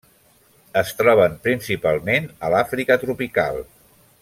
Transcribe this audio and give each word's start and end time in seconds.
Es 0.79 0.93
troben 1.01 1.35
principalment 1.43 2.27
a 2.47 2.51
l'Àfrica 2.55 2.99
tropical. 3.07 3.63